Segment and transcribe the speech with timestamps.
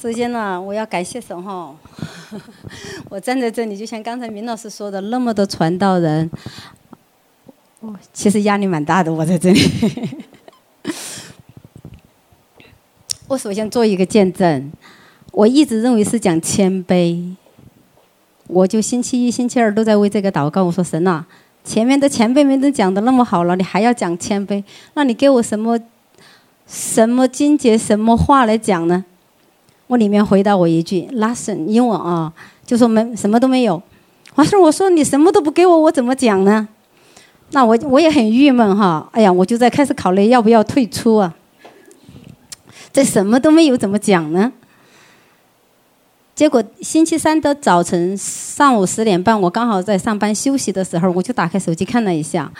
[0.00, 1.74] 首先呢，我要感谢神哈，
[3.10, 6.30] 我站在这里，就像刚才明老师说的，那么多传道人，
[8.12, 9.12] 其实压力蛮大的。
[9.12, 9.60] 我在这里，
[13.26, 14.70] 我首先做一个见证，
[15.32, 17.34] 我一直认为是讲谦卑，
[18.46, 20.62] 我就星期一、星期二都在为这个祷告。
[20.62, 21.24] 我说神呐，
[21.64, 24.62] 前面的前辈们都讲的那么好了，你还要讲谦卑？
[24.94, 25.76] 那你给我什么
[26.68, 29.04] 什么经节、什么话来讲呢？
[29.88, 32.32] 我里面回答我一句，nothing，英文啊，
[32.64, 33.82] 就说没什么都没有。
[34.36, 36.68] 完事我说你什么都不给我，我怎么讲呢？
[37.52, 39.08] 那我我也很郁闷哈。
[39.12, 41.34] 哎呀，我就在开始考虑要不要退出啊。
[42.92, 44.52] 这什么都没有，怎么讲呢？
[46.34, 52.52] 结果星期三的早晨上午十点半，我刚好在上班休息的时候，我就打开手机看了一下，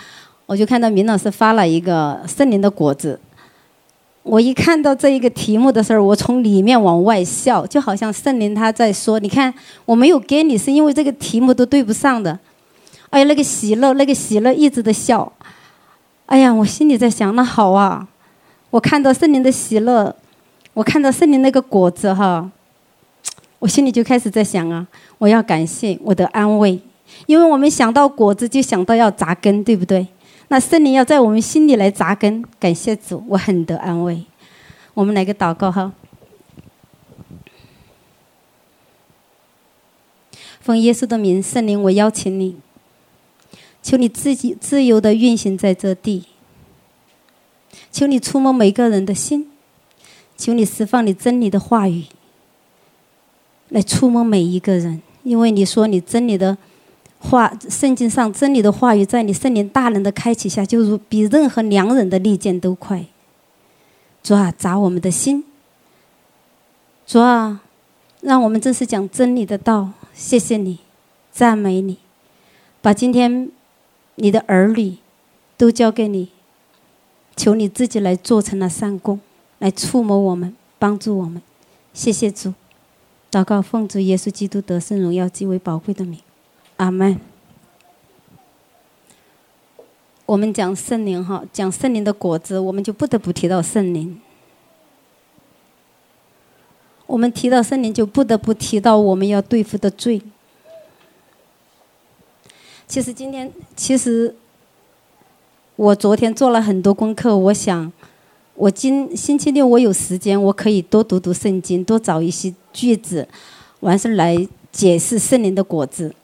[0.46, 3.20] 我就看到明老师发了一个圣灵的果子。
[4.28, 9.52] 我一看到这一个题目的时候，我从里面往外笑，就好像圣灵他在说：“你看，
[9.86, 12.38] 我没有给你，是因为这个题目都对不上的。”
[13.08, 15.32] 哎呀，那个喜乐，那个喜乐一直的笑。
[16.26, 18.06] 哎呀，我心里在想，那好啊，
[18.68, 20.14] 我看到圣灵的喜乐，
[20.74, 22.50] 我看到圣灵那个果子哈，
[23.60, 26.78] 我心里就开始在想啊，我要感谢我的安慰，
[27.24, 30.06] 因为我们想到果子就想到要扎根，对不对？
[30.50, 34.24] 那圣灵要在我们心里来扎根，感谢主，我很得安慰。
[34.94, 35.92] 我们来个祷告哈，
[40.58, 42.56] 奉耶稣的名，圣灵，我邀请你，
[43.82, 46.24] 求你自己自由的运行在这地，
[47.92, 49.50] 求你触摸每个人的心，
[50.36, 52.04] 求你释放你真理的话语，
[53.68, 56.56] 来触摸每一个人，因为你说你真理的。
[57.20, 63.04] 话圣经上真理的话语，在你圣灵大能的开启下，就如比任何良人的利剑都快。
[64.22, 65.44] 主啊，砸我们的心。
[67.06, 67.60] 主啊，
[68.20, 69.90] 让我们真实讲真理的道。
[70.14, 70.78] 谢谢你，
[71.32, 71.98] 赞美你，
[72.80, 73.50] 把今天
[74.16, 74.98] 你的儿女
[75.56, 76.28] 都交给你，
[77.36, 79.20] 求你自己来做成了善工，
[79.58, 81.40] 来触摸我们，帮助我们。
[81.92, 82.54] 谢谢主，
[83.30, 86.20] 祷告奉主耶稣基督得胜荣耀极为宝贵的名。
[86.78, 87.20] 阿门。
[90.24, 94.20] 我们讲圣灵哈，讲圣灵的果子，我们就不得不提到圣灵。
[97.06, 100.20] 我们提到圣灵，就不得不提到我们要对付的罪。
[102.86, 104.34] 其实今天，其实
[105.76, 107.90] 我昨天做了很多功课，我想，
[108.54, 113.26] 我今星期六我有时间，我可以多读读圣经，多找一些句子，
[113.80, 116.14] 完事来解释圣灵的果子。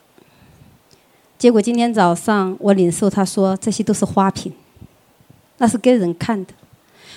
[1.37, 4.51] 结果今天早上我领受，他说这些都是花瓶，
[5.57, 6.53] 那是给人看的。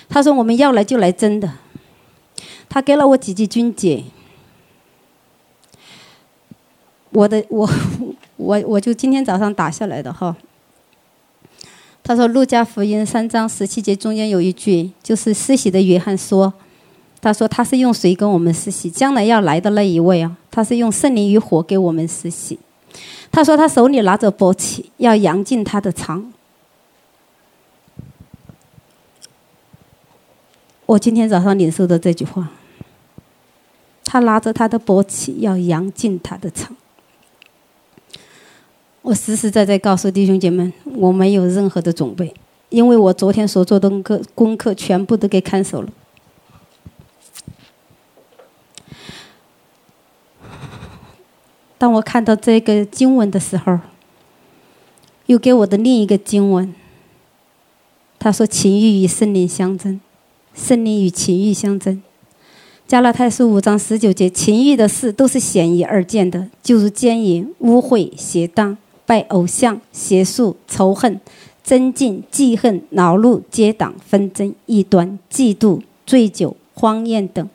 [0.09, 1.53] 他说我们要来就来真的。
[2.69, 4.05] 他给了我几句经节，
[7.11, 7.69] 我的我
[8.37, 10.37] 我我就今天早上打下来的哈。
[12.03, 16.53] 他说路加福音三章十七节中间有一句，就是施洗的约翰说，
[17.21, 22.59] 他说他是用水跟我们施洗，将来要来的那一位啊，他是用圣灵与火给我们施洗。
[23.39, 26.33] 他说：“他手里拿着簸箕，要扬进他的肠。”
[30.87, 32.49] 我今天早上领受的这句话，
[34.05, 36.77] 他拿着他的簸箕，要扬进他的肠。
[39.03, 42.35] 我实实在在告诉弟兄姐妹，我没有任何的准备，
[42.71, 45.89] 因为我昨天所做的功课功课全部都给看守了。
[51.79, 53.79] 当我看到这个经文的时候，
[55.27, 56.75] 又给我的另一个经文，
[58.19, 60.01] 他说：“情欲与圣灵相争，
[60.53, 62.03] 圣灵与情欲相争。”
[62.89, 71.21] 加拉太书五章十九节：“情欲的事都是显而易见的，就如奸淫、污秽、邪荡、拜偶像、邪术、仇恨、
[71.63, 77.49] 争竞、记恨、恼怒、结党、纷争、异端、嫉妒、醉酒、荒宴等。”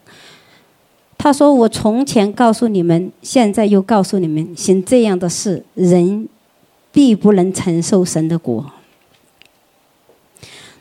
[1.23, 6.27] 他说：“我从前告诉你们，现在又告诉你们，行这样的事，人
[6.91, 8.69] 必不能承受神的国。”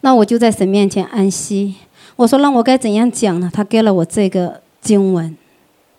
[0.03, 1.77] 那我就在神面前安息。
[2.17, 5.37] 我说：“那我该怎样讲呢？”他给了我这个经文，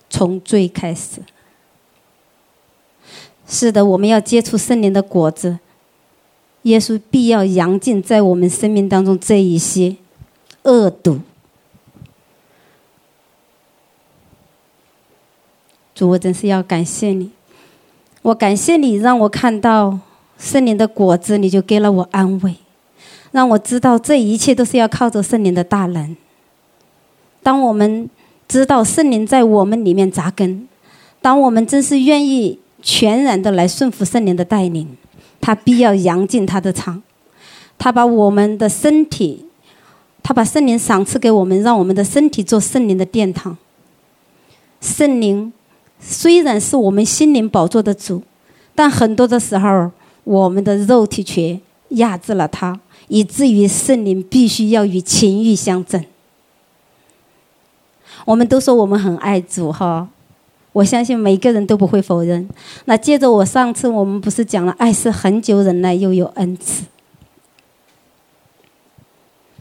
[0.10, 1.22] 从最开始。
[3.48, 5.60] 是的，我们要接触圣灵的果子。
[6.64, 9.96] 耶稣必要扬净在我们生命当中这一些
[10.64, 11.22] 恶毒。
[15.96, 17.32] 主，我真是要感谢你，
[18.22, 20.00] 我感谢你让我看到
[20.38, 22.56] 圣灵的果子，你就给了我安慰，
[23.32, 26.16] 让我知道这一切都是要靠着圣灵的大能。
[27.42, 28.10] 当我们
[28.48, 30.68] 知道圣灵在我们里面扎根。
[31.22, 34.98] 当我们真是愿意全然的来顺服圣灵的带领，
[35.40, 37.02] 他必要扬进他的场。
[37.78, 39.46] 他把我们的身体，
[40.22, 43.58] 他把圣灵赏赐给我们，让我们的身体做圣灵的殿堂。
[44.82, 45.54] 圣灵
[46.00, 48.22] 虽然是我们心灵宝座的主，
[48.76, 49.92] 但很多的时候，
[50.24, 51.60] 我们的肉体却
[51.90, 56.04] 压制了他，以至于圣灵必须要与情欲相争。
[58.26, 60.08] 我们都说我们很爱主，哈，
[60.72, 62.48] 我相信每个人都不会否认。
[62.86, 66.86] 那接着我上次我们不是讲了，爱是恒久忍耐，又有恩慈。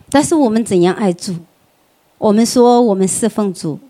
[0.09, 1.35] 但是我们怎样爱主？
[2.19, 3.81] 我们说我们侍奉主，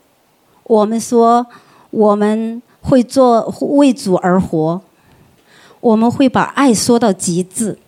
[0.64, 1.46] 我们说
[1.92, 4.80] 我们会做为主而活，
[5.80, 7.78] 我们会把爱说到极致，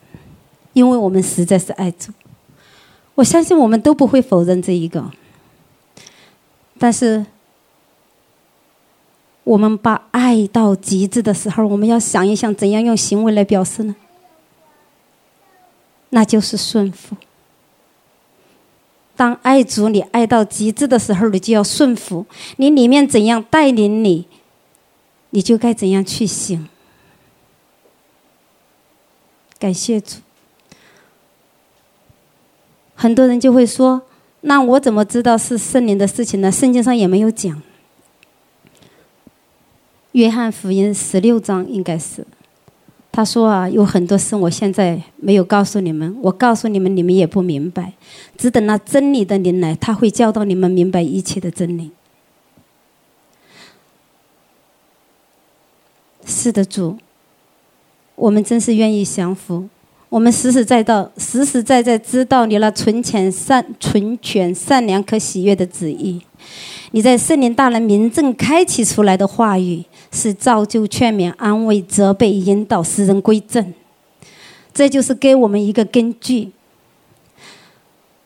[0.75, 2.13] 因为我们实在是爱主。
[3.15, 5.11] 我相信我们都不会否认这一个。
[6.79, 7.25] 但是，
[9.45, 13.97] 我们把爱到极致的时候，我们要想一想，怎样用行为来表示呢？
[16.11, 17.17] 那就是顺服。
[19.17, 22.27] 当爱主你爱到极致的时候，你就要顺服。
[22.57, 24.27] 你里面怎样带领你，
[25.31, 26.69] 你就该怎样去行。
[29.59, 30.17] 感谢主。
[32.95, 34.03] 很多人就会说。
[34.47, 36.53] 那我怎么知道是圣灵的事情呢？
[36.53, 37.63] 圣经上也没有讲。
[40.13, 42.27] 约翰福音十六章应该是，
[43.17, 47.93] 他说啊，有很多事我现在没有告诉你们，我告诉你们，你们也不明白。
[48.37, 51.93] 只等那真理的灵来，他会教导你们明白一切的真理。
[56.27, 56.99] 是的，主，
[58.17, 59.69] 我们真是愿意降服。
[60.09, 66.21] 我们实实在在、实实在在知道你那纯全善、纯全善良、可喜悦的旨意。
[66.91, 69.85] 你在圣灵大人明证开启出来的话语，
[70.15, 73.75] 是造就、劝勉、安慰、责备、引导、使人归正。
[74.73, 76.53] 这就是给我们一个根据。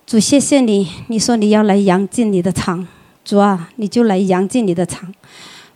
[0.06, 2.86] 主，谢谢你，你说你要来扬进你的场，
[3.24, 5.12] 主啊，你就来扬进你的场，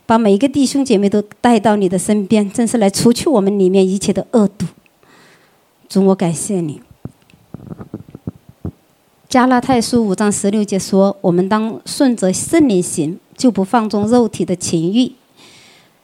[0.05, 4.65] 把每一个弟兄姐妹都带到你的身边，正是来除去我们里面一切的恶毒。
[5.89, 6.81] 主，我感谢你。
[9.29, 15.11] 加拉太书五章十六节说：“我们当顺着圣灵行，就不放纵肉体的情欲，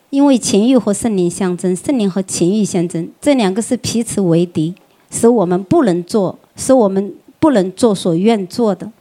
[0.10, 4.74] 因为情欲和圣灵相争，圣灵和情欲相争，这两个是彼此为敌，
[5.12, 8.92] 使我们不能做，使我们不能做所愿做的。”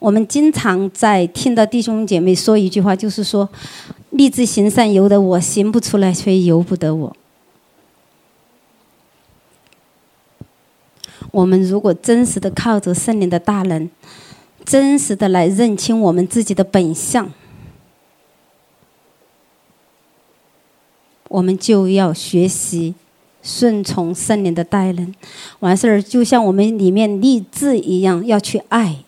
[0.00, 3.48] 我们经常在听到弟兄姐妹说一句话，就是说
[4.10, 7.16] ：“立志行善由得我，行不出来却由不得我。”
[11.30, 13.88] 我们如果真实的靠着圣灵的大能，
[14.64, 17.32] 真实的来认清我们自己的本相，
[21.34, 22.94] 我们就要学习
[23.42, 25.12] 顺从圣灵的带领。
[25.58, 28.98] 完事儿，就像我们里面立志一样，要去爱，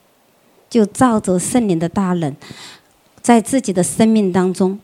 [0.69, 2.34] 就照着圣灵的大能，
[3.23, 4.81] 在自己的生命当中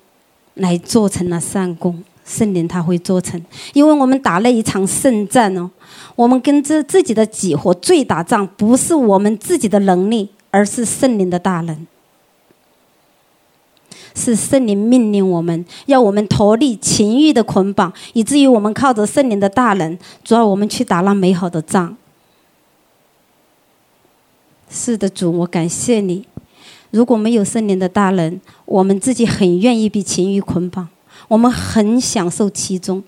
[0.55, 2.05] 来做成了善功。
[2.25, 5.69] 圣灵他会做成，因为我们打了一场圣战哦。
[6.15, 11.77] 我们跟着自己的己和罪打仗，不是我们自己的能力，而是圣灵的大能。
[14.15, 21.97] 是圣灵命令我们要我们脱离情欲的捆绑，以至于我们靠着圣灵的大能，主要我们去打那美好的仗。
[24.69, 26.25] 是的，主，我感谢你。
[26.91, 30.89] 如果没有圣灵的大能，我们自己很愿意被情欲捆绑。
[31.29, 33.03] 我们很享受其中，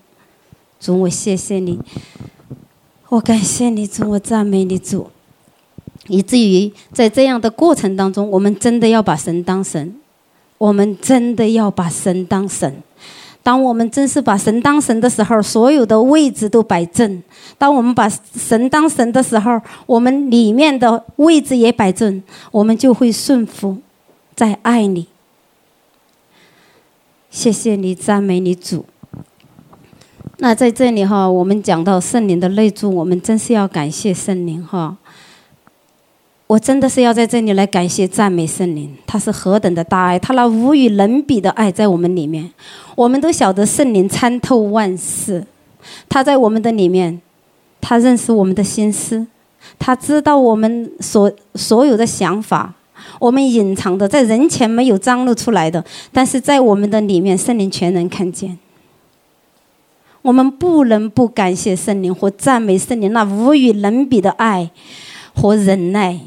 [0.79, 1.79] 主，我谢谢你，
[3.09, 5.09] 我感谢你，主，我赞美你，主。
[6.07, 9.95] 以至于在这样的过程当中，我们真的要把神当神，
[10.57, 12.81] 我们真的要把神当神。
[13.43, 17.21] 当我们真是把神当神的时候，所有的位置都摆正；
[17.59, 23.77] 当我们把神当神的时候，我们里面的位置也摆正，我们就会顺服，
[24.35, 25.05] 在爱里。
[27.29, 28.85] 谢谢你，赞美你主。
[30.37, 34.97] 那在这里哈，我们讲到圣灵的内住，我们真是要感谢圣灵哈。
[36.47, 42.51] 我真的是要在这里来感谢赞美圣灵，他是何等的大爱，他那无与伦比的爱在我们里面。
[42.95, 45.43] 我们都晓得圣灵参透万事，
[46.07, 47.19] 他在我们的里面，
[47.81, 49.25] 他认识我们的心思，
[49.79, 52.75] 他知道我们所所有的想法。
[53.19, 58.57] 我们隐藏的，在人前没有张露出来的，但是在我们的里面，圣灵全能看见。
[60.21, 64.69] 我们不能不感谢圣灵和赞美圣灵那无与伦比的爱
[65.33, 66.19] 和忍耐。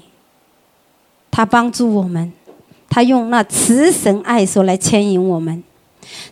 [1.39, 2.33] 他帮助我们，
[2.89, 5.63] 他用那慈神爱手来牵引我们。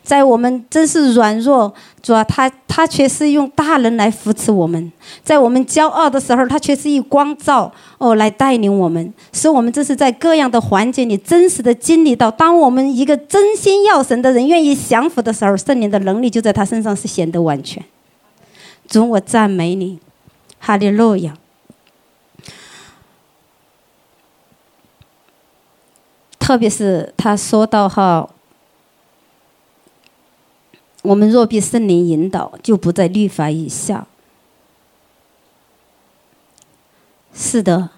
[0.03, 4.91] 在我们真是软弱，主啊，他他却是用大能来扶持我们；
[5.23, 17.81] 在我们骄傲的时候，他却是以光照哦来带领我们，使我们这是在各样的环境里真实的经历到，当我们一个真心要神的人愿意降服的时候，圣灵的能力就在他身上是显得完全。
[18.89, 19.99] 主，我赞美你，
[20.59, 21.33] 哈利路亚。
[26.47, 28.29] 特别是他说到哈。
[31.01, 34.07] 我们若被圣灵引导，就不在律法以下。
[37.33, 37.89] 是的，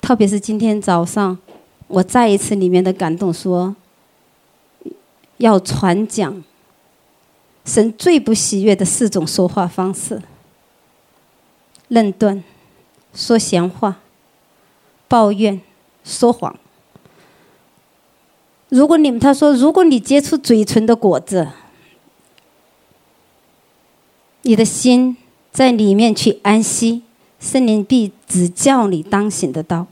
[0.00, 1.36] 特别是今天早上，
[1.86, 3.76] 我再一次里面的感动说，
[5.36, 6.42] 要传讲
[7.66, 10.22] 神最不喜悦的四种说话方式：
[11.88, 12.42] 论断、
[13.14, 14.00] 说闲话、
[15.08, 15.60] 抱怨、
[16.02, 16.56] 说谎。
[18.68, 21.48] 如果你们他说，如果你结出嘴唇的果子，
[24.42, 25.16] 你的心
[25.52, 27.02] 在里面去安息，
[27.38, 29.86] 圣灵必指教你当行的道。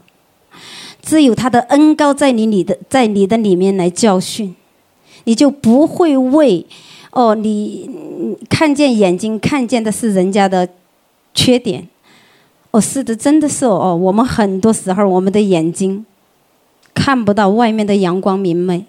[1.01, 4.55] 只有他的恩膏在你里的，在你的里面来教训，
[5.23, 6.65] 你就不会为
[7.11, 7.89] 哦，你
[8.49, 10.69] 看见眼睛看见的是人家的
[11.33, 11.87] 缺点。
[12.73, 16.03] 哦，是的，真的是哦，我们很多时候我们的眼睛。
[16.95, 18.85] 看不到外面的阳光明媚，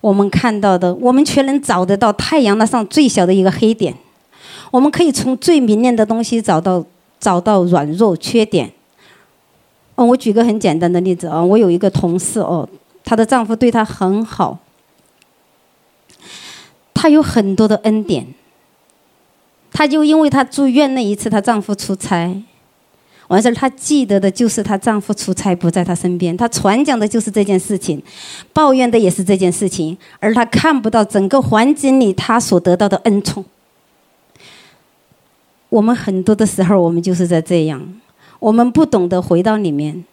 [0.00, 3.94] 我们看到的，我们却能找得到太阳那上最小的一个黑点。
[4.70, 6.84] 我们可以从最明亮的东西找到
[7.20, 8.72] 找到软弱缺点。
[9.94, 12.66] 哦，我举个很简单的例子啊，我有一个同事哦，
[13.04, 14.58] 她的丈夫对她很好，
[16.94, 18.26] 她有很多的恩典。
[19.70, 22.42] 她就因为她住院那一次，她丈夫出差。
[23.28, 28.02] 完事儿，她记得的就是她丈夫出差不在她身边，她传讲的就是这件事情，
[28.52, 33.44] 抱怨的也是这件事情，而她看不到整个环境里她所得到的恩宠。
[35.68, 37.82] 我们很多的时候，我们就是在这样，
[38.38, 40.04] 我们不懂得回到里面。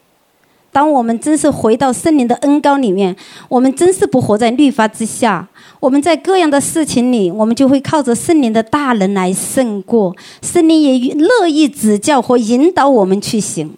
[0.74, 3.14] 当我们真是回到圣灵的恩膏里面，
[3.50, 5.46] 我们真是不活在律法之下。
[5.82, 10.16] 我们在各样的事情里，我们就会靠着圣灵的大能来胜过。
[10.42, 13.76] 圣灵也乐意指教和引导我们去行。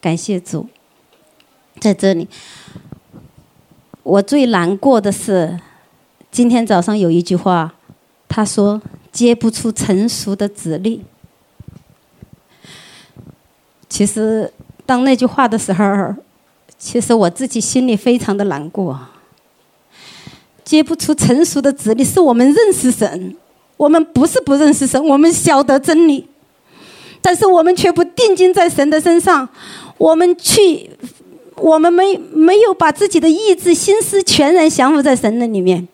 [0.00, 0.66] 感谢主，
[1.78, 2.26] 在这里，
[4.02, 5.60] 我最难过的是，
[6.32, 7.74] 今天早上有一句话，
[8.26, 11.04] 他说：“结不出成熟的子粒。”
[13.88, 14.52] 其实。
[14.86, 16.14] 当那句话的时候，
[16.78, 18.98] 其实我自己心里非常的难过。
[20.64, 23.36] 结不出成熟的子粒，是我们认识神，
[23.76, 26.26] 我们不是不认识神，我们晓得真理，
[27.20, 29.46] 但是我们却不定睛在神的身上，
[29.98, 30.90] 我们去，
[31.56, 35.86] 我们没没有把自己的意志、心思全然降服在神的里面，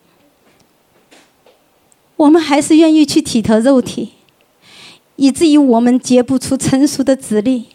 [2.14, 4.12] 我们还是愿意去体贴肉体，
[5.16, 7.66] 以至于我们结不出成熟的子粒。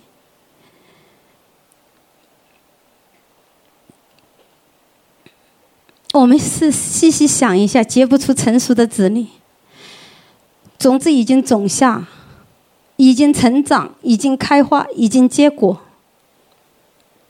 [6.16, 9.28] 我们是细细想一下，结不出成熟的子粒，
[10.80, 12.08] 种子已经种下，
[12.96, 15.82] 已经成长，已经开花，已经结果，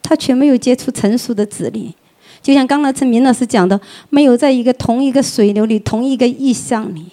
[0.03, 1.95] 它却没有结出成熟的子粒。
[2.43, 7.07] 就像刚才陈明老师讲的，没有在一个同一个水流里，同一个意象里。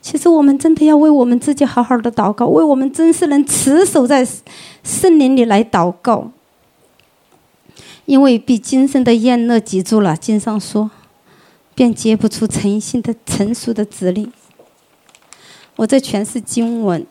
[0.00, 4.26] 其实我们真的要为我们自己好好的祷告，为我们真是能持守在
[4.82, 6.32] 圣灵里来祷告。
[8.06, 10.90] 因为被今生的宴乐挤住了，经上说，
[11.74, 14.30] 便结不出诚信的成熟的子粒。
[15.74, 17.06] 我这全是经文。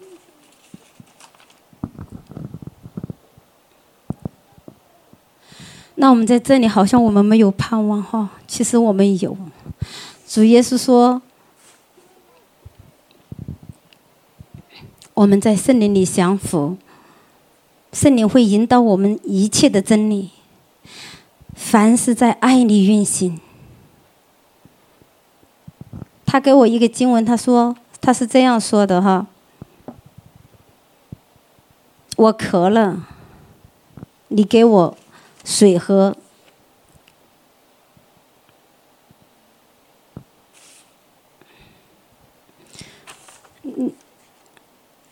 [5.96, 9.38] 那我们在这里好像我们没有盼望哈，其实我们有。
[10.28, 11.22] 主耶稣说，
[15.14, 16.78] 我们在圣灵里降服，
[17.94, 20.32] 圣灵会引导我们一切的真理。
[21.56, 23.40] 凡是在爱里运行，
[26.26, 29.26] 他给我一个经文，他说他是这样说的哈：
[32.18, 33.08] 我渴了，
[34.28, 34.98] 你给我
[35.44, 36.14] 水喝；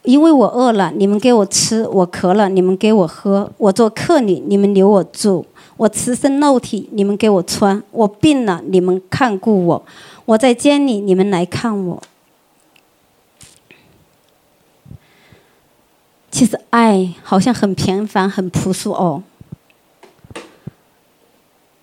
[0.04, 5.48] 因为我饿了，你们给我吃；我渴了，你们给我喝；我做客旅，你们留我住。
[5.78, 9.84] 我赤身露体，你们给我穿；我病了，你们看顾我；
[10.26, 12.04] 我在监里，你们来看我。
[16.32, 19.24] 其实爱好像很平凡、很朴素哦。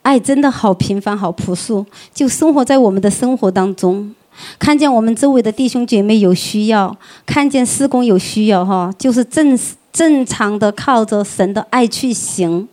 [0.03, 4.15] 爱真的好平凡、好朴素，就生活在我们的生活当中。
[4.59, 9.59] 看见我们周围的弟兄姐妹有需要，看见施工有需要，哈，就是正
[9.93, 12.69] 正常的靠着神的爱去行，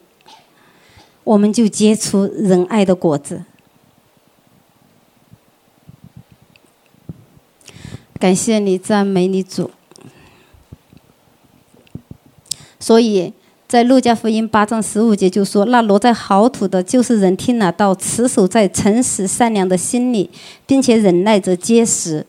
[1.27, 3.43] 我们就结出仁爱的果子。
[8.17, 9.69] 感谢你，赞美你主。
[12.79, 13.33] 所以
[13.67, 20.29] 在路加福音八章十五节就说：“那落在好土的，就是人听了道，持守在诚实善良的心里，
[20.65, 22.25] 并且忍耐着结实。”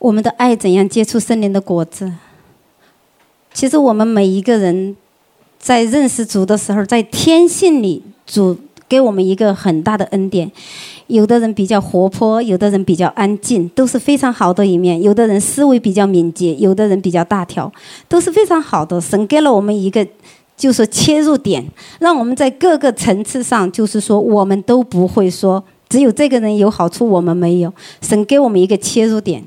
[0.00, 2.14] 我们的爱怎样结出圣灵的果子？
[3.54, 4.96] 其实我们每一个人
[5.62, 10.50] 在认识主的时候，在天性里，主给我们一个很大的恩典。
[11.06, 15.00] 有的人比较活泼，有的人比较安静，都是非常好的一面。
[15.00, 17.70] 有的人思维比较敏捷，有的人比较大条，
[18.08, 19.00] 都是非常好的。
[19.00, 20.04] 神给了我们一个，
[20.56, 21.64] 就是切入点，
[22.00, 27.72] 让我们在各个层次上，就是说，我们都不会说只有这个人有好处，我们没有。
[28.00, 29.44] 神给我们一个切入点，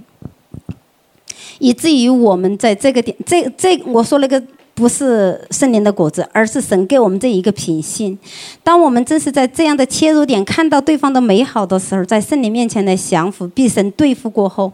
[1.59, 4.41] 以至于我们在这个点，这这我说那个。
[4.75, 8.19] 不是圣灵的果子，而是神给我们这一个品性。
[8.61, 14.73] 当我们正是在这样的切入点看到对方的美好的时候，在圣灵面前的降服，必神对付过后，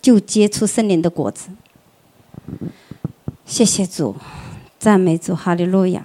[0.00, 1.48] 就结出圣灵的果子。
[3.44, 4.14] 谢谢主，
[4.78, 6.04] 赞美主，哈利路亚。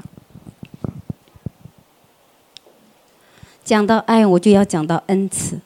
[3.63, 5.59] 讲到爱，我就要讲到恩慈。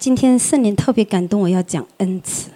[0.00, 2.52] 今天圣灵特别感动，我要讲恩慈。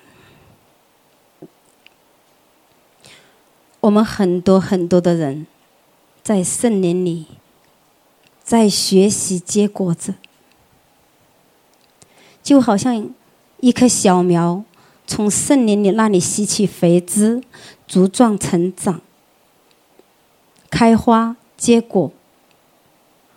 [3.81, 5.47] 我们很多很多的人，
[6.23, 7.27] 在圣灵里，
[8.43, 10.15] 在学习结果子，
[12.43, 13.11] 就好像
[13.61, 14.65] 一棵小苗
[15.07, 17.43] 从圣灵里那里吸取肥汁，
[17.87, 19.03] 茁壮成长，
[20.71, 22.11] 开花结果。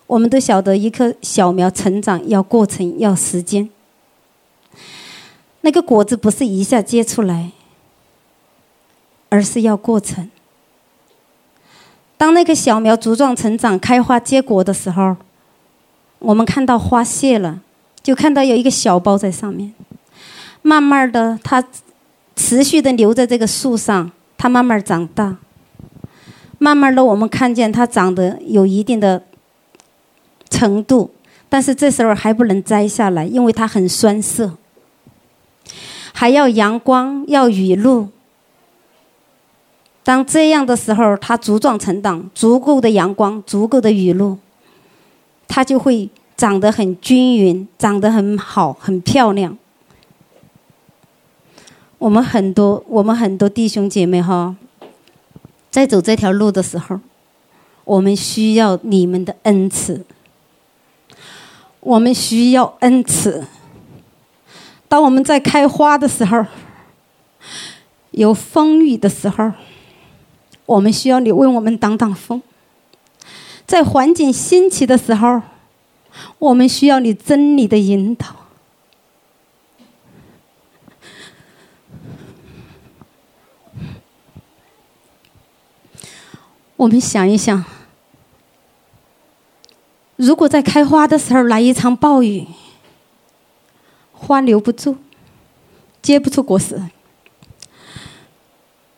[0.05, 3.69] 我们都晓得，一棵小苗成长要过程，要时间。
[5.61, 7.51] 那个果子不是一下结出来，
[9.29, 10.29] 而是要过程。
[12.17, 15.17] 当那个小苗茁壮成长、开花结果的时候，
[16.19, 17.61] 我们看到花谢了，
[18.01, 19.73] 就看到有一个小包在上面。
[20.61, 21.63] 慢慢的，它
[22.35, 25.37] 持续的留在这个树上，它慢慢长大。
[26.57, 29.23] 慢慢的，我们看见它长得有一定的
[30.49, 31.11] 程度，
[31.47, 34.57] 但是这时候还不能摘下来，因为它很酸涩。
[36.19, 38.07] 还要阳光，要雨露。
[40.03, 44.39] 当这样的时候，它茁壮成长，足够的阳光，足够的雨露，
[45.47, 49.55] 它就会长得很均匀，长得很好，很漂亮。
[51.99, 54.55] 我们很多，我们很多弟兄姐妹哈，
[55.69, 56.99] 在走这条路的时候，
[57.83, 60.03] 我们需要你们的恩赐，
[61.81, 63.45] 我们需要恩赐。
[64.89, 66.45] 当我们在开花的时候，
[68.11, 69.51] 有风雨的时候，
[70.65, 72.39] 我们需要你为我们挡挡风；
[73.65, 75.41] 在环境兴起的时候，
[76.39, 78.27] 我们需要你真理的引导。
[86.77, 87.65] 我们想一想，
[90.15, 92.47] 如果在开花的时候来一场暴雨，
[94.27, 94.97] 花留不住，
[96.01, 96.81] 结不出果实。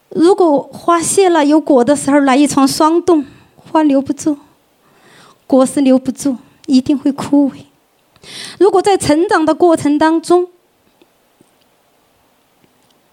[0.10, 3.24] 如果花谢了有果的时候来一场霜冻，
[3.56, 4.40] 花留不住，
[5.46, 7.66] 果实留不住，一定会枯萎。
[8.58, 10.48] 如果在成长的过程当中，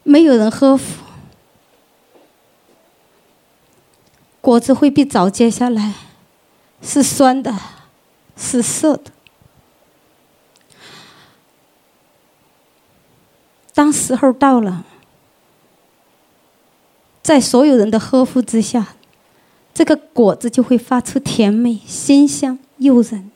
[0.02, 0.82] 没有人呵护，
[4.40, 5.92] 果子会被早结下来，
[6.80, 7.54] 是酸的，
[8.38, 9.12] 是涩的。
[13.76, 14.86] 当时候到了，
[17.22, 18.94] 在所有人的呵护之下，
[19.74, 23.30] 这个果子就会发出甜美、馨香、诱人。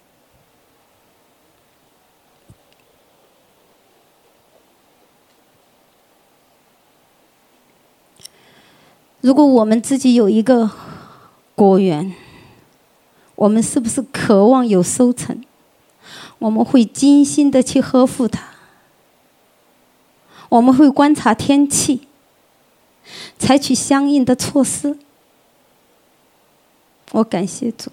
[9.20, 10.70] 如果我们自己有一个
[11.54, 12.14] 果园，
[13.34, 15.44] 我们是不是渴望有收成？
[16.38, 18.59] 我们会精心的去呵护它。
[20.50, 22.02] 我们会观察天气，
[23.38, 24.98] 采取相应的措施。
[27.12, 27.90] 我感谢主。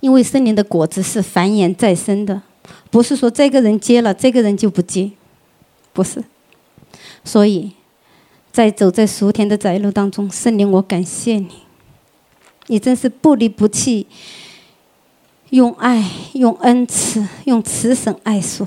[0.00, 2.40] 因为圣灵的果子是繁衍再生的，
[2.88, 5.10] 不是说这个人结了，这个人就不结，
[5.92, 6.24] 不是。
[7.24, 7.72] 所以，
[8.52, 11.48] 在走在属天的窄路当中，圣灵，我感谢你，
[12.68, 14.06] 你真是不离不弃，
[15.50, 18.66] 用爱、用恩赐、用慈神爱索，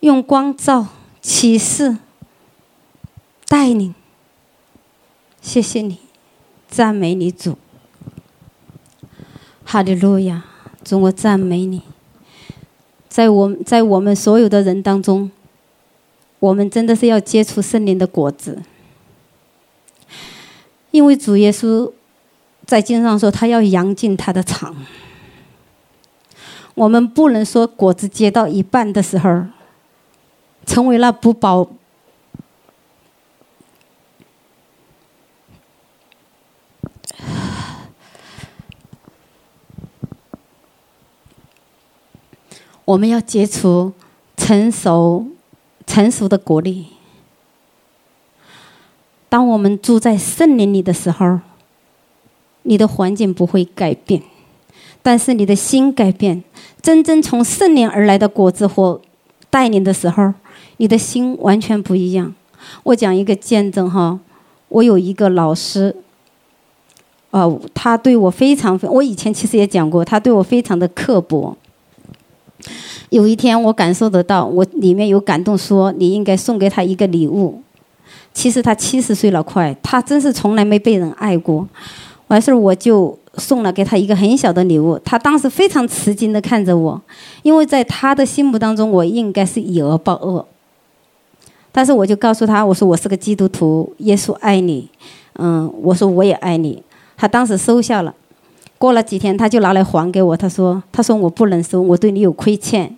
[0.00, 0.88] 用光照、
[1.20, 1.98] 启示、
[3.46, 3.94] 带领。
[5.40, 5.98] 谢谢你，
[6.68, 7.56] 赞美你主。
[9.64, 10.44] 哈利路亚，
[10.82, 11.82] 主，我赞美你。
[13.08, 15.30] 在我们，在我们所有的人当中，
[16.38, 18.62] 我们真的是要结出圣灵的果子，
[20.90, 21.92] 因为主耶稣
[22.66, 24.76] 在经上说，他要扬进他的场。
[26.74, 29.44] 我们不能说果子结到一半的时候，
[30.70, 31.66] 成为那不饱。
[42.84, 43.92] 我们要结出
[44.36, 45.26] 成熟、
[45.88, 46.86] 成熟的果粒。
[49.28, 51.40] 当我们住在圣林里的时候，
[52.62, 54.22] 你的环境不会改变，
[55.02, 56.44] 但是你的心改变。
[56.80, 59.00] 真正从圣灵而来的果子或
[59.50, 60.32] 带领的时候，
[60.78, 62.34] 你的心完全不一样。
[62.82, 64.18] 我讲一个见证哈，
[64.68, 65.96] 我有一个老师，
[67.30, 71.56] 呃，他对我非常，我以前其实也讲过，他对我非常的刻薄。
[73.08, 77.62] 有一天，我感受得到，我里面有感动，说你应该送给他一个礼物。
[78.32, 81.66] 其实他七十岁了，快，他真是从来没被人爱过。
[82.28, 84.98] 完事儿，我就送了给他一个很小的礼物。
[85.04, 87.00] 他当时非常吃惊的看着我，
[87.42, 90.46] 因为在他的心目当中，我应该是以恶报恶。
[91.72, 94.88] 但是我就告诉他，我说我是个基督徒，耶稣爱你，
[95.34, 96.82] 嗯，我说我也爱你。
[97.16, 98.14] 他当时收下了。
[98.76, 100.34] 过了几天，他就拿来还给我。
[100.34, 102.96] 他说：“他说我不能收，我对你有亏欠。”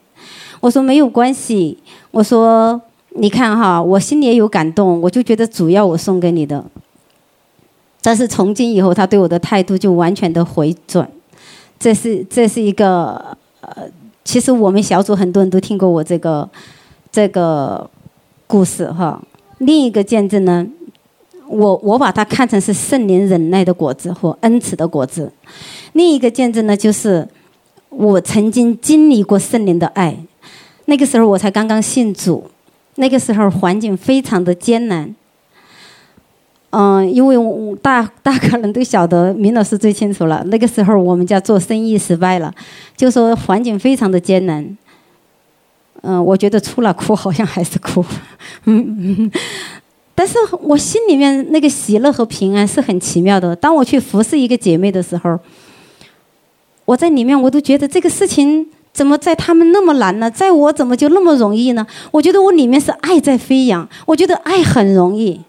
[0.61, 1.77] 我说没有关系，
[2.13, 2.81] 我说
[3.17, 6.65] 你看哈，我心里也有感动，我就觉得主要我送给你的。
[8.03, 11.09] 但是从今以后，他对我的态度就完全的回转。
[11.79, 13.89] 这是这是一个呃，
[14.25, 16.49] 其实我们小组很多人都听过我这个
[17.11, 17.89] 这个
[18.47, 19.23] 故事哈。
[19.59, 20.67] 另一个见证呢，
[21.47, 25.33] 我我把它看成是圣灵忍耐的果子或恩慈的果子。
[25.93, 27.29] 另一个见证呢，就是
[27.89, 30.17] 我曾经经历过圣灵的爱。
[30.87, 32.51] 那个时候我才刚刚信主，
[32.97, 35.15] 那个时候环境非常的艰难。
[36.75, 40.43] 嗯，因为我大大可能都晓得，明老师最清楚了。
[40.47, 42.51] 那个时候我们家做生意失败了，
[42.97, 44.77] 就说环境非常的艰难。
[46.01, 48.03] 嗯，我觉得除了哭，好像还是哭。
[48.65, 49.31] 嗯，
[50.15, 53.55] 但是我心里面那个喜乐和平安是很奇妙的。
[53.55, 55.39] 当我去服侍一个姐妹的时候，
[56.87, 58.67] 我在里面我都觉得这个事情。
[58.95, 60.31] 怎么在他们那么难呢？
[60.31, 61.87] 在我怎么就那么容易呢？
[62.11, 65.41] 我觉得我里面是爱在飞扬，我觉得爱很容易。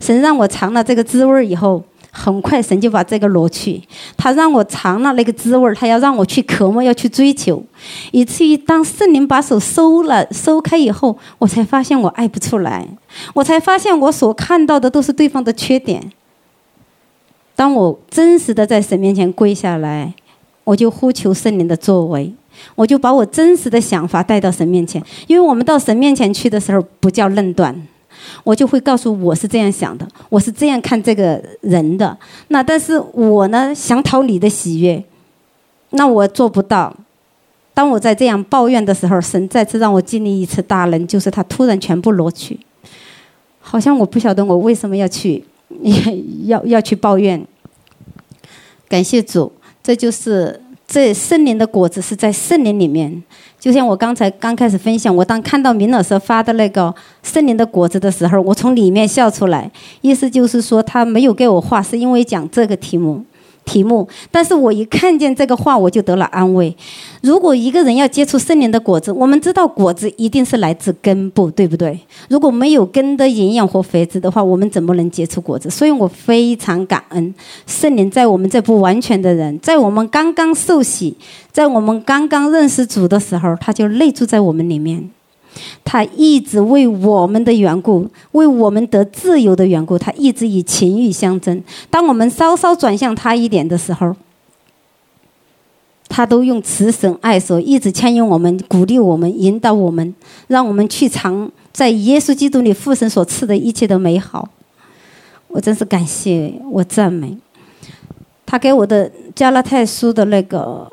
[0.00, 3.82] 神让我尝了这个滋味以后，很快神就把这个挪去。
[4.16, 7.62] 他让我尝了那个滋味，他要让我去渴慕，要去追求，
[8.10, 12.86] 以至于当圣灵把手收了、收开以后，我才发现我爱不出来，
[13.34, 16.12] 我才发现我所看到的都是对方的缺点。
[17.54, 20.14] 当我真实的在神面前跪下来，
[20.64, 22.34] 我就呼求圣灵的作为。
[22.74, 27.74] 我就把我真实的想法带到神面前，因为我们到神面前去的时候不叫论断，
[28.44, 32.16] 我就会告诉我是这样想的，我是这样看这个人的。
[32.48, 35.02] 那但是我呢，想讨你的喜悦，
[35.90, 36.94] 那我做不到。
[37.74, 42.58] 当我在这样抱怨的时候，神再次让我经历一次大能，就是他突然全部挪去，
[43.60, 45.44] 好像我不晓得我为什么要去，
[46.44, 47.46] 要要去抱怨。
[48.88, 50.60] 感谢主，这就是。
[50.92, 53.22] 这圣林的果子是在圣林里面，
[53.58, 59.70] 就像我刚才刚开始分享，我当看到明老师发的那个圣林的果子的时候，我从里面笑出来，
[60.02, 63.24] 意思就是说他没有给我画，是因为讲这个题目。
[63.64, 66.74] 题目，但是我一看见这个话，我就得了安慰。
[67.20, 71.98] 如果一个人要结出圣灵的果子，我们知道果子一定是来自根部，对不对？
[72.28, 75.70] 如果没有根的营养和肥质的话，我们怎么能结出果子？
[75.70, 77.34] 所以我非常感恩
[77.66, 81.16] 圣灵在我们这不完全的人，在我们刚刚受洗，
[81.50, 85.10] 在我们刚刚认识主的时候，他就内住在我们里面。
[85.84, 91.62] 他一直为我们的缘故，为我们得自由的缘故，他一直以情欲相争。
[91.90, 94.14] 当我们稍稍转向他一点的时候，
[96.08, 100.14] 他都用慈神爱所，一直牵引我们，鼓励我们，引导我们，
[100.48, 104.48] 让我们去尝在耶稣基督里父神所赐的一切的美好。
[105.48, 107.36] 我真是感谢，我赞美。
[108.44, 110.90] 他给我的加拉太书的那个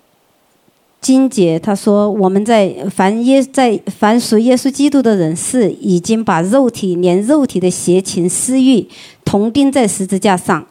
[1.01, 8.87] 金姐她说：“我们在凡耶在凡属耶稣基督的人，是已经把肉体连肉体的邪情私欲
[9.23, 10.65] 同钉在十字架上。”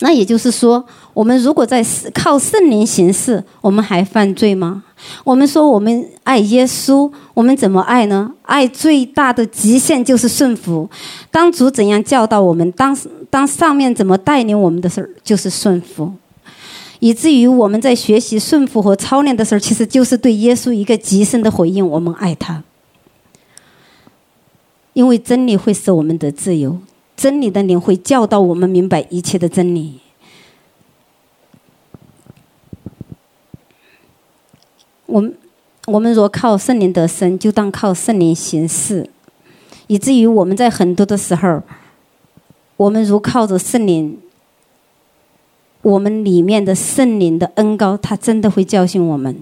[0.00, 1.84] 那也就是说，我们如果在
[2.14, 4.84] 靠圣灵行事，我们还犯罪吗？
[5.24, 8.32] 我们说我们爱耶稣，我们怎么爱呢？
[8.42, 10.88] 爱最大的极限就是顺服。
[11.32, 12.96] 当主怎样教导我们，当
[13.28, 16.12] 当上面怎么带领我们的时候，就是顺服。
[17.00, 21.86] 以至于我们在学习顺服和操练的时候，其实就是对耶稣一个极深的回应。
[21.86, 22.64] 我们爱他，
[24.92, 26.78] 因为真理会使我们得自由。
[27.16, 30.00] 真理的灵会教导我们明白一切的真理。
[35.06, 35.34] 我们
[35.86, 39.08] 我们若靠圣灵得生，就当靠圣灵行事，
[39.86, 41.62] 以至于我们在很多的时候，
[42.76, 44.20] 我们如靠着圣灵，
[45.82, 49.36] 我们里面的圣灵的恩膏，他真的会教训我们。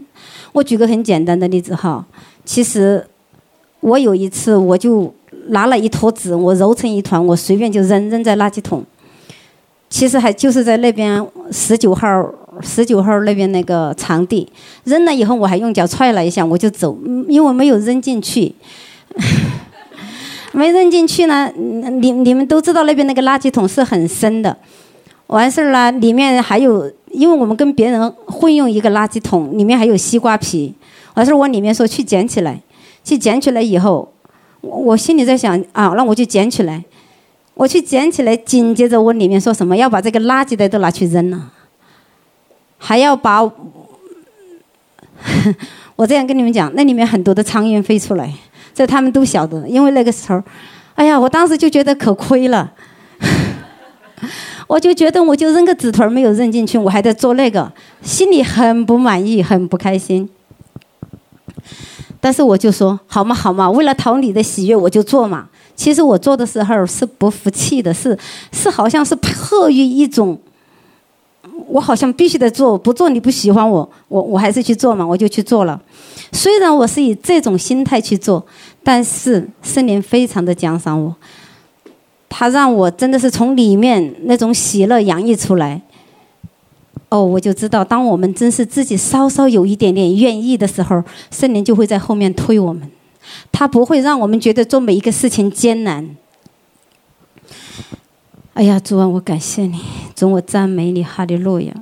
[0.52, 2.06] 我举个很简单的例子哈，
[2.44, 3.06] 其实
[3.80, 5.12] 我有一次我就。
[5.50, 8.84] 拿了一坨纸，我揉成一团，我随便就扔扔在垃圾桶。
[9.88, 12.28] 其实还就是在那边十九号
[12.60, 14.48] 十九号那边那个场地
[14.82, 18.52] 扔了以后，我还用脚踹了一下，我就走，因为没有扔进去。
[20.50, 24.56] 没扔进去呢，你你们都知道那边那个垃圾桶是很深的。
[25.28, 30.74] 完事儿了，里面还有，因为我们跟别人混用一个垃圾桶，里面还有西瓜皮。
[31.14, 32.60] 完事儿我里面说去捡起来，
[33.02, 34.12] 去捡起来以后。
[34.62, 36.82] 我心里在想啊，那我就捡起来，
[37.54, 41.52] 我去捡起来，紧接着我里面说什么，要把这个垃圾袋都拿去扔了，
[42.76, 43.44] 还要把，
[45.94, 48.32] 我这样跟你们讲，那里面很多的苍蝇飞出来，
[48.74, 50.42] 这他们都晓得，因为那个时候，
[50.96, 52.72] 哎呀，我当时就觉得可亏了，
[54.66, 60.28] 我就觉得我就扔个纸团没有扔进去，我还在做那个，心里很不满意，很不开心。
[62.20, 65.48] 但是我就说好嘛好嘛，为了讨你的喜悦，我就做嘛。
[65.76, 68.18] 其实我做的时候是不服气的，是
[68.50, 70.36] 是好像是迫于一种，
[71.68, 75.80] 我好像必须得做，不做你不喜欢我，我我还是去做嘛，我就去做了。
[76.32, 78.44] 虽然我是以这种心态去做，
[78.82, 81.14] 但是圣灵非常的奖赏我，
[82.38, 85.80] 他让我真的是从里面那种喜乐洋溢出来。
[87.08, 92.90] 哦，我就知道，当我们真是自己稍稍有一点点愿意的时候，圣灵就会在后面推我们，
[93.50, 96.14] 他不会让我们觉得做每一个事情艰难。
[98.52, 99.80] 哎呀，主啊，我感谢你，
[100.14, 101.72] 主，我赞美你，哈利路亚。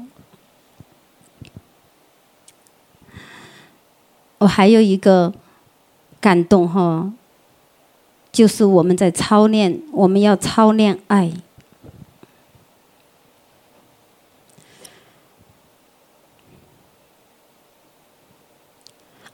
[4.38, 5.32] 我还有一个
[6.20, 7.10] 感动哈，
[8.34, 11.32] 就是我们在操练，我们要操练爱。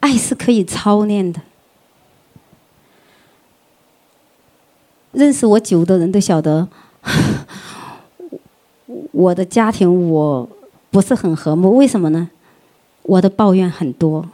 [0.00, 1.40] 爱是可以操练的。
[5.12, 6.68] 认识我久的人都晓得，
[9.12, 10.46] 我的家庭我
[10.90, 11.74] 不是很和睦。
[11.74, 12.28] 为什么呢？
[13.04, 14.28] 我的抱怨很多，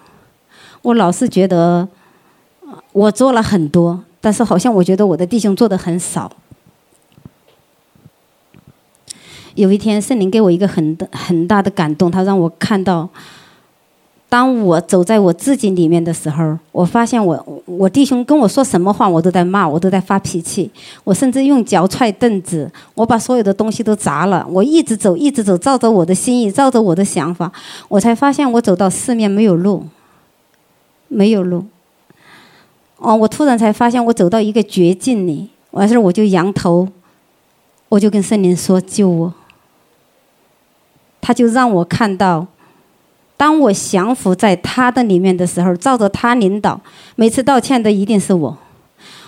[0.82, 1.86] 我老是觉得
[2.90, 6.28] 我做了很多，但是好像我觉得我的弟兄做的很少。
[9.54, 13.08] 有一天，圣灵给我一个很很大的感动，他让我看到。
[14.28, 20.68] 当我走在我自己里面的时候，我发现我我弟兄跟我说什么话，我都在骂，我都在发脾气，
[21.04, 24.44] 我甚至用脚踹凳子，我把所有的东西都砸了。
[24.50, 27.52] 我一直走，一直走，照着我的心意，照着我的想法，
[27.86, 29.84] 我才发现我走到四面没有路，
[31.06, 31.66] 没有路。
[32.98, 36.88] 哦，我突然才发现我走到一个绝境里，完事儿我就仰头，
[37.90, 39.34] 我就跟圣灵说救我，
[41.20, 42.46] 他就让我看到。
[43.38, 46.80] 当我降服在他的里面的时候，照着他领导，
[47.16, 48.56] 每次道歉的一定是我。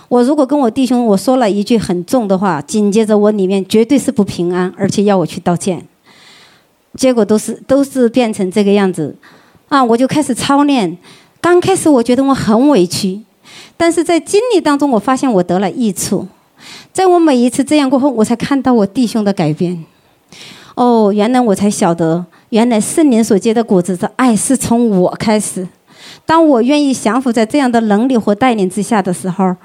[0.07, 5.85] 我如果跟我弟兄我说了一句很重的话，紧接着我里面绝对是不平安，而且要我去道歉。
[6.95, 9.15] 结果都是都是变成这个样子，
[9.67, 10.97] 啊，我就开始操练。
[11.39, 13.21] 刚开始我觉得我很委屈，
[13.79, 16.27] 但是在经历当中，我发现我得了益处。
[16.91, 19.85] 在我每一次这样过后，我才看到我弟兄的改变。
[20.75, 22.25] 哦，原来我才晓得。
[22.49, 25.65] 原来圣灵所结的果子的爱是从我开始。
[26.25, 29.55] 当我愿意降服在这样的能力和带领之下的时候，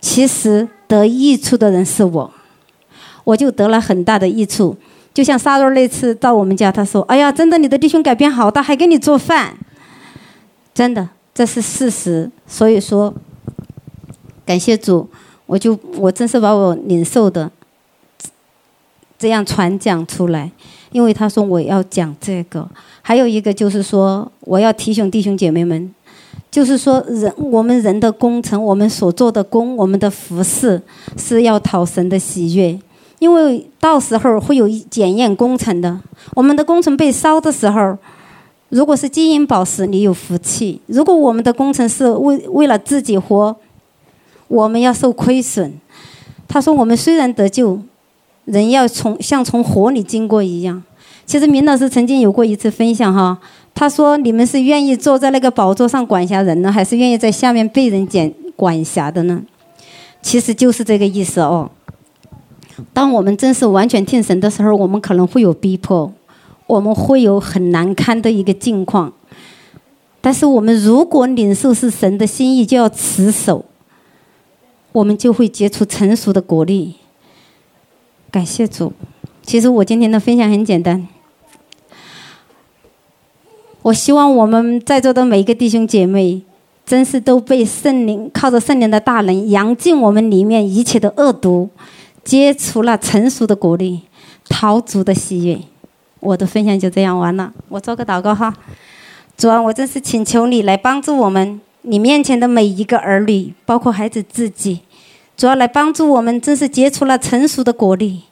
[0.00, 2.32] 其实得益处的人是我，
[3.24, 4.74] 我就得了很大的益处。
[5.12, 9.58] 就像沙瑞那次到我们家，他说：“哎呀，真的，你的弟兄改变好大，还给你做饭。”
[10.72, 12.30] 真的，这是事实。
[12.46, 13.12] 所以说，
[14.50, 15.08] 感谢主，
[15.46, 17.48] 我就我真是把我领受的
[19.16, 20.50] 这样传讲出来。
[20.90, 22.68] 因为他说我要讲这个。
[23.00, 25.94] 还有一个就是说，我要提醒弟兄姐妹们，
[26.50, 30.82] 就是说人我们人的工程，我们所做的工，我们的服事
[31.16, 32.76] 是要讨神的喜悦，
[33.20, 35.96] 因为到时候会有检验工程的。
[36.34, 37.96] 我们的工程被烧的时候，
[38.70, 43.54] 如果是金银宝石，你有福气；如果我们的工程是为为了自己活，
[44.50, 45.72] 我们要受亏损。
[46.48, 47.80] 他说：“我们虽然得救，
[48.46, 50.82] 人要从像从火里经过一样。”
[51.24, 53.38] 其实明老师曾经有过一次分享哈，
[53.72, 59.40] 他说：“你们是愿意坐在那个宝座上管辖人呢，还是愿意在下面被人管管辖的呢？”
[60.20, 61.70] 其实就是这个意思哦。
[62.92, 66.12] 当我们真是完全听神的时候，我们可能会有逼迫，
[66.66, 69.12] 我们会有很难堪的一个境况。
[70.20, 73.64] 但是我们如果领受是神的心意，就要持守，
[74.92, 76.96] 我们就会结出成熟的果粒。
[78.30, 78.92] 感谢主。
[79.42, 81.08] 其实我今天的分享很简单。
[83.82, 86.42] 我希望我们在座的每一个弟兄姐妹，
[86.84, 91.70] 真是都被圣灵靠着圣灵的大能，扬尽我们里面一切的恶毒，
[92.22, 94.02] 结出了成熟的果粒，
[94.48, 95.58] 讨主的喜悦。
[96.20, 97.52] 我的分享就这样完了。
[97.70, 98.54] 我做个祷告哈，
[99.36, 104.80] 主啊，我真是请求你来帮助我们，你面前的每一个儿女，包括孩子自己，
[105.36, 108.24] 主要来帮助我们，真是结出了成熟的果粒，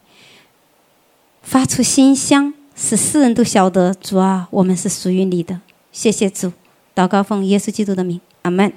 [1.42, 2.54] 发出馨香。
[2.80, 5.60] 使世人都晓得主啊，我们是属于你的。
[5.90, 6.52] 谢谢主，
[6.94, 8.72] 祷告奉耶稣基督的名，阿门。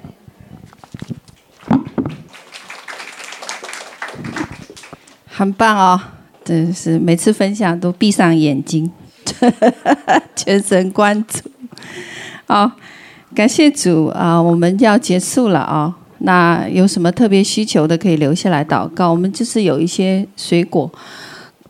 [5.26, 6.00] 很棒哦，
[6.44, 8.90] 真是每次分享都闭上眼睛，
[10.34, 11.48] 全神贯注。
[12.48, 12.72] 好，
[13.34, 14.40] 感谢主啊！
[14.40, 15.94] 我们要结束了啊。
[16.18, 19.10] 那有什么特别需求的，可以留下来祷告。
[19.10, 20.90] 我们就是有一些水果，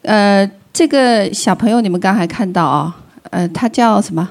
[0.03, 0.51] 呃。
[0.75, 2.96] 这个小朋友，你们刚才看到啊，
[3.29, 4.27] 呃，他叫什么？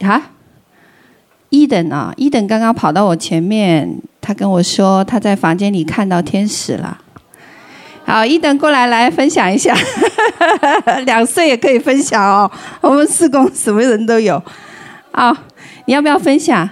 [0.00, 0.30] 啊？
[1.50, 6.96] 伊登啊，伊登刚刚跑到我前面，他跟我说他在房间里看到天使了。
[8.06, 9.76] 好，伊登过来来分享一下，
[11.04, 12.50] 两岁也可以分享哦。
[12.80, 14.42] 我们四工什么人都有。
[15.12, 15.36] 啊，
[15.86, 16.68] 你要不要分享？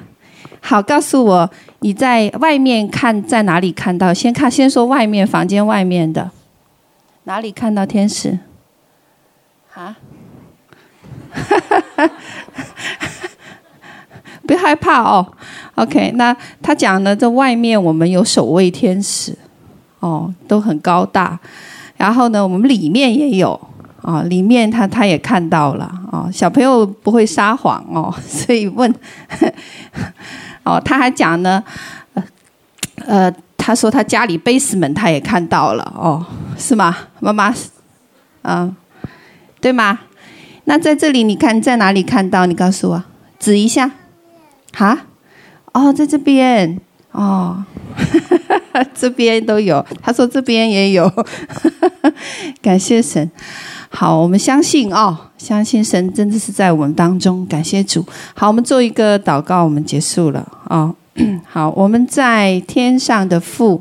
[0.60, 1.50] 好，告诉我
[1.80, 4.14] 你在外面看在哪里看到？
[4.14, 6.30] 先看，先说外面房间外面的，
[7.24, 8.38] 哪里看到天使？
[9.74, 9.96] 啊，
[11.32, 12.10] 哈哈哈，
[14.46, 15.34] 不要害怕哦。
[15.74, 19.36] OK，那他讲呢，在外面我们有守卫天使，
[20.00, 21.38] 哦，都很高大。
[21.96, 23.60] 然后呢，我们里面也有，
[24.04, 28.94] 哦，里面他他也看到了，哦，小朋友不会撒谎哦， 所以问，
[30.64, 31.64] 哦，他还讲呢，
[33.06, 36.24] 呃，他说他家里 basement 他也看到了，哦，
[36.56, 36.96] 是吗？
[37.20, 37.54] 妈妈，
[38.42, 38.76] 啊。
[39.60, 40.00] 对吗？
[40.64, 42.44] 那在这里，你看在哪里看到？
[42.44, 43.02] 你告诉我，
[43.38, 43.90] 指一下。
[44.74, 45.06] 哈？
[45.72, 46.78] 哦，在这边。
[47.12, 47.64] 哦，
[48.92, 49.82] 这边都有。
[50.02, 51.10] 他说这边也有。
[52.60, 53.30] 感谢神。
[53.96, 57.46] 好，我们相信哦，相信神真的是在我们当中。
[57.46, 58.04] 感谢主。
[58.34, 60.92] 好，我们做一个祷告，我们结束了哦。
[61.46, 63.80] 好，我们在天上的父，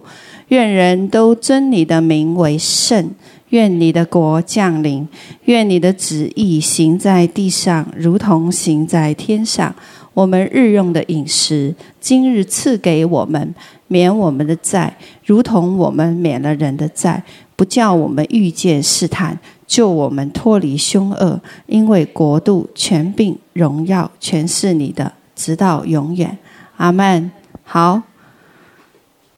[0.49, 3.10] 愿人都尊你的名为圣。
[3.49, 5.08] 愿你的国降临，
[5.45, 9.73] 愿你的旨意行在地上，如同行在天上。
[10.15, 13.54] 我们日用的饮食，今日赐给我们，
[13.88, 14.95] 免我们的债，
[15.26, 17.23] 如同我们免了人的债，
[17.56, 21.39] 不叫我们遇见试探，救我们脱离凶恶。
[21.65, 26.38] 因为国度、权柄、荣耀，全是你的，直到永远。
[26.78, 27.32] 阿门。
[27.63, 28.02] 好。